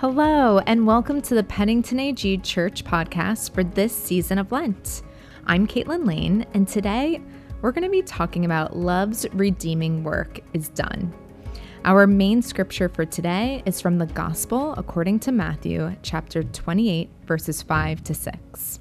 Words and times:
Hello, 0.00 0.58
and 0.66 0.86
welcome 0.86 1.22
to 1.22 1.34
the 1.34 1.42
Pennington 1.42 1.98
AG 1.98 2.36
Church 2.42 2.84
podcast 2.84 3.54
for 3.54 3.64
this 3.64 3.96
season 3.96 4.36
of 4.36 4.52
Lent. 4.52 5.00
I'm 5.46 5.66
Caitlin 5.66 6.06
Lane, 6.06 6.44
and 6.52 6.68
today 6.68 7.22
we're 7.62 7.72
going 7.72 7.82
to 7.82 7.88
be 7.88 8.02
talking 8.02 8.44
about 8.44 8.76
love's 8.76 9.24
redeeming 9.32 10.04
work 10.04 10.40
is 10.52 10.68
done. 10.68 11.14
Our 11.86 12.06
main 12.06 12.42
scripture 12.42 12.90
for 12.90 13.06
today 13.06 13.62
is 13.64 13.80
from 13.80 13.96
the 13.96 14.04
Gospel 14.04 14.74
according 14.76 15.20
to 15.20 15.32
Matthew, 15.32 15.96
chapter 16.02 16.42
28, 16.42 17.08
verses 17.24 17.62
5 17.62 18.04
to 18.04 18.12
6. 18.12 18.80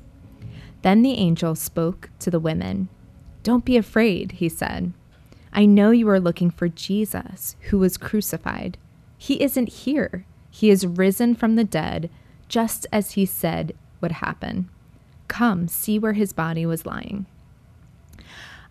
Then 0.81 1.01
the 1.01 1.13
angel 1.13 1.55
spoke 1.55 2.09
to 2.19 2.29
the 2.29 2.41
women. 2.41 2.89
Don't 3.41 3.63
be 3.63 3.77
afraid, 3.77 4.33
he 4.33 4.49
said. 4.49 4.91
I 5.53 5.65
know 5.65 5.91
you 5.91 6.09
are 6.09 6.19
looking 6.19 6.51
for 6.51 6.67
Jesus, 6.67 7.55
who 7.69 7.79
was 7.79 7.95
crucified. 7.95 8.77
He 9.17 9.41
isn't 9.41 9.69
here 9.69 10.25
he 10.55 10.69
is 10.69 10.87
risen 10.87 11.35
from 11.35 11.55
the 11.55 11.65
dead, 11.65 12.09
just 12.47 12.87
as 12.93 13.11
he 13.11 13.25
said 13.25 13.75
would 13.99 14.13
happen. 14.13 14.69
Come, 15.27 15.67
see 15.67 15.99
where 15.99 16.13
his 16.13 16.31
body 16.31 16.65
was 16.65 16.85
lying. 16.85 17.25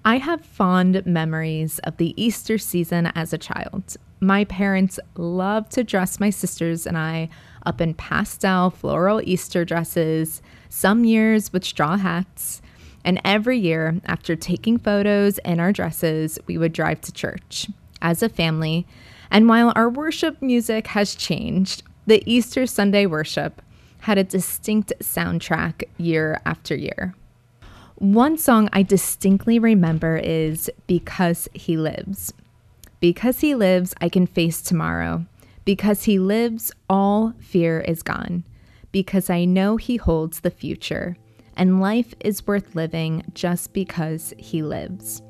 I 0.02 0.16
have 0.16 0.47
fond 0.47 1.05
memories 1.05 1.80
of 1.80 1.98
the 1.98 2.15
Easter 2.16 2.56
season 2.56 3.12
as 3.15 3.34
a 3.34 3.39
child. 3.39 3.98
My 4.19 4.45
parents 4.45 4.98
loved 5.19 5.73
to 5.73 5.84
dress 5.84 6.19
my 6.19 6.30
sisters 6.30 6.87
and 6.87 6.97
I 6.97 7.28
up 7.66 7.83
in 7.83 7.92
pastel 7.92 8.70
floral 8.70 9.20
Easter 9.23 9.66
dresses, 9.66 10.41
some 10.70 11.05
years 11.05 11.53
with 11.53 11.66
straw 11.66 11.98
hats. 11.98 12.62
And 13.05 13.20
every 13.27 13.59
year, 13.59 14.01
after 14.06 14.37
taking 14.37 14.78
photos 14.78 15.37
in 15.45 15.61
our 15.61 15.70
dresses, 15.70 16.39
we 16.47 16.56
would 16.56 16.73
drive 16.73 17.03
to 17.03 17.12
church. 17.12 17.69
As 18.01 18.23
a 18.23 18.30
family, 18.30 18.87
and 19.34 19.48
while 19.48 19.73
our 19.74 19.88
worship 19.88 20.41
music 20.41 20.86
has 20.86 21.17
changed, 21.17 21.83
the 22.06 22.22
Easter 22.25 22.67
Sunday 22.67 23.05
worship 23.05 23.61
had 24.03 24.17
a 24.17 24.22
distinct 24.22 24.92
soundtrack 25.00 25.83
year 25.98 26.41
after 26.47 26.77
year. 26.77 27.17
One 27.97 28.39
song 28.39 28.69
I 28.72 28.84
distinctly 28.84 29.59
remember 29.59 30.19
is 30.19 30.70
Because 30.86 31.48
He 31.53 31.77
Lives. 31.77 32.33
Because 33.00 33.41
He 33.41 33.56
lives, 33.56 33.92
I 34.00 34.09
can 34.09 34.28
face 34.28 34.62
tomorrow. 34.62 35.27
Because 35.64 36.05
He 36.05 36.20
lives, 36.20 36.70
all 36.89 37.34
fear 37.41 37.81
is 37.81 38.05
gone. 38.05 38.44
Because 38.92 39.31
I 39.31 39.47
know 39.47 39.77
He 39.78 39.97
holds 39.97 40.41
the 40.41 40.50
future, 40.53 41.16
and 41.56 41.81
life 41.81 42.14
is 42.20 42.47
worth 42.47 42.77
living 42.77 43.25
just 43.34 43.72
because 43.72 44.33
He 44.39 44.62
lives. 44.62 45.22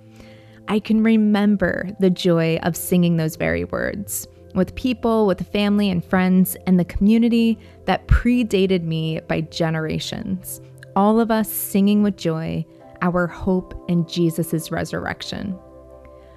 I 0.69 0.79
can 0.79 1.03
remember 1.03 1.89
the 2.01 2.11
joy 2.11 2.59
of 2.63 2.77
singing 2.77 3.17
those 3.17 3.37
very 3.37 3.65
words 3.65 4.27
with 4.55 4.75
people, 4.77 5.27
with 5.27 5.47
family 5.49 5.91
and 5.91 6.05
friends, 6.05 6.57
and 6.67 6.79
the 6.79 6.85
community 6.85 7.59
that 7.87 8.07
predated 8.07 8.85
me 8.85 9.21
by 9.27 9.41
generations. 9.43 10.61
All 10.97 11.21
of 11.21 11.31
us 11.31 11.51
singing 11.51 12.03
with 12.03 12.17
joy 12.17 12.65
our 13.03 13.27
hope 13.27 13.75
in 13.89 14.07
Jesus' 14.07 14.71
resurrection. 14.71 15.59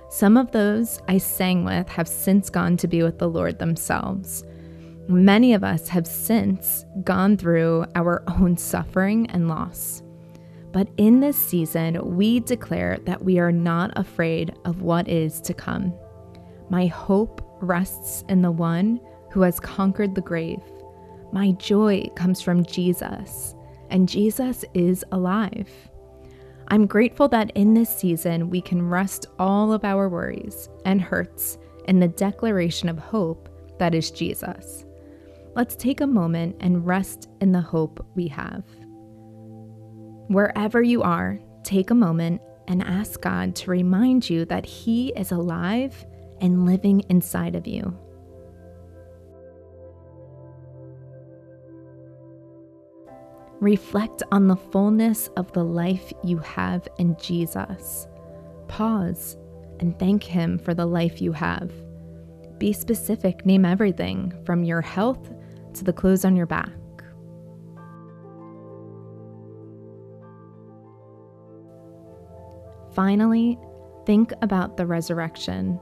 Some 0.10 0.36
of 0.36 0.52
those 0.52 1.02
I 1.08 1.18
sang 1.18 1.64
with 1.64 1.88
have 1.90 2.08
since 2.08 2.50
gone 2.50 2.78
to 2.78 2.88
be 2.88 3.04
with 3.04 3.20
the 3.20 3.30
Lord 3.30 3.60
themselves. 3.60 4.44
Many 5.08 5.54
of 5.54 5.64
us 5.64 5.88
have 5.90 6.08
since 6.08 6.86
gone 7.04 7.38
through 7.38 7.86
our 7.96 8.24
own 8.28 8.58
suffering 8.58 9.28
and 9.30 9.48
loss. 9.48 10.02
But 10.72 10.90
in 10.98 11.20
this 11.20 11.38
season, 11.38 12.16
we 12.16 12.40
declare 12.42 12.98
that 13.06 13.24
we 13.24 13.40
are 13.40 13.52
not 13.52 13.92
afraid 13.96 14.54
of 14.66 14.82
what 14.82 15.08
is 15.08 15.42
to 15.42 15.54
come. 15.54 15.94
My 16.70 16.88
hope 16.88 17.42
rests 17.62 18.24
in 18.30 18.42
the 18.42 18.52
one 18.52 19.00
who 19.32 19.42
has 19.42 19.60
conquered 19.60 20.16
the 20.16 20.22
grave. 20.22 20.62
My 21.32 21.52
joy 21.54 22.08
comes 22.16 22.42
from 22.42 22.66
Jesus, 22.66 23.56
and 23.90 24.10
Jesus 24.10 24.66
is 24.74 25.04
alive. 25.12 25.70
I'm 26.70 26.86
grateful 26.86 27.30
that 27.30 27.52
in 27.52 27.74
this 27.74 27.90
season 27.90 28.50
we 28.50 28.62
can 28.62 28.90
rest 28.90 29.28
all 29.40 29.72
of 29.72 29.86
our 29.86 30.10
worries 30.10 30.70
and 30.86 31.02
hurts 31.02 31.58
in 31.88 32.00
the 32.00 32.10
declaration 32.10 32.90
of 32.90 32.98
hope 32.98 33.48
that 33.80 33.96
is 33.96 34.12
Jesus. 34.12 34.86
Let's 35.56 35.76
take 35.76 36.02
a 36.02 36.08
moment 36.08 36.58
and 36.60 36.86
rest 36.86 37.30
in 37.42 37.52
the 37.52 37.62
hope 37.62 38.06
we 38.16 38.28
have. 38.28 38.64
Wherever 40.28 40.82
you 40.82 41.04
are, 41.04 41.40
take 41.64 41.90
a 41.90 41.96
moment 41.96 42.42
and 42.68 42.84
ask 42.84 43.22
God 43.22 43.56
to 43.58 43.72
remind 43.72 44.30
you 44.30 44.46
that 44.46 44.66
He 44.66 45.10
is 45.16 45.32
alive 45.32 46.06
and 46.42 46.66
living 46.66 47.02
inside 47.10 47.56
of 47.56 47.66
you. 47.66 47.98
Reflect 53.60 54.22
on 54.32 54.48
the 54.48 54.56
fullness 54.56 55.30
of 55.38 55.52
the 55.54 55.64
life 55.64 56.14
you 56.24 56.38
have 56.40 56.88
in 57.00 57.16
Jesus. 57.20 58.08
Pause 58.68 59.38
and 59.80 59.98
thank 59.98 60.24
Him 60.24 60.60
for 60.60 60.74
the 60.74 60.86
life 60.86 61.22
you 61.22 61.32
have. 61.32 61.72
Be 62.60 62.74
specific, 62.74 63.46
name 63.46 63.66
everything 63.66 64.34
from 64.46 64.64
your 64.64 64.82
health 64.82 65.32
to 65.74 65.84
the 65.84 65.94
clothes 65.94 66.26
on 66.26 66.36
your 66.36 66.46
back. 66.46 66.70
Finally, 72.98 73.60
think 74.08 74.34
about 74.42 74.76
the 74.76 74.88
resurrection, 74.88 75.80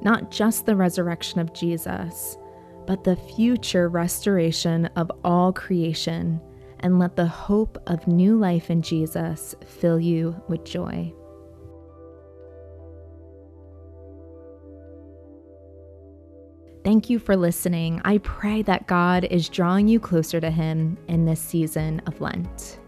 not 0.00 0.30
just 0.30 0.64
the 0.64 0.74
resurrection 0.74 1.38
of 1.38 1.52
Jesus, 1.52 2.38
but 2.86 3.04
the 3.04 3.14
future 3.14 3.90
restoration 3.90 4.86
of 4.96 5.12
all 5.22 5.52
creation, 5.52 6.40
and 6.80 6.98
let 6.98 7.14
the 7.14 7.26
hope 7.26 7.76
of 7.88 8.06
new 8.06 8.38
life 8.38 8.70
in 8.70 8.80
Jesus 8.80 9.54
fill 9.66 10.00
you 10.00 10.34
with 10.48 10.64
joy. 10.64 11.12
Thank 16.84 17.10
you 17.10 17.18
for 17.18 17.36
listening. 17.36 18.00
I 18.02 18.16
pray 18.16 18.62
that 18.62 18.86
God 18.86 19.24
is 19.24 19.50
drawing 19.50 19.88
you 19.88 20.00
closer 20.00 20.40
to 20.40 20.50
Him 20.50 20.96
in 21.06 21.26
this 21.26 21.40
season 21.40 22.00
of 22.06 22.18
Lent. 22.22 22.78